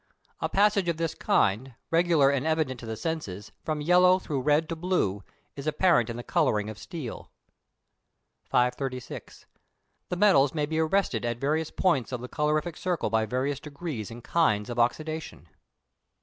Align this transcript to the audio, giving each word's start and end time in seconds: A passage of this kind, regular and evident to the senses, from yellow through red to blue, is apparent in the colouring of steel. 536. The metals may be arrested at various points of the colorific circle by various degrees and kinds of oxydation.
A 0.39 0.49
passage 0.49 0.89
of 0.89 0.97
this 0.97 1.13
kind, 1.13 1.75
regular 1.91 2.31
and 2.31 2.43
evident 2.43 2.79
to 2.79 2.87
the 2.87 2.95
senses, 2.97 3.51
from 3.63 3.81
yellow 3.81 4.17
through 4.17 4.41
red 4.41 4.67
to 4.69 4.75
blue, 4.75 5.23
is 5.55 5.67
apparent 5.67 6.09
in 6.09 6.17
the 6.17 6.23
colouring 6.23 6.71
of 6.71 6.79
steel. 6.79 7.29
536. 8.45 9.45
The 10.09 10.15
metals 10.15 10.55
may 10.55 10.65
be 10.65 10.79
arrested 10.79 11.23
at 11.23 11.37
various 11.37 11.69
points 11.69 12.11
of 12.11 12.19
the 12.19 12.27
colorific 12.29 12.77
circle 12.77 13.11
by 13.11 13.27
various 13.27 13.59
degrees 13.59 14.09
and 14.09 14.23
kinds 14.23 14.71
of 14.71 14.79
oxydation. 14.79 15.45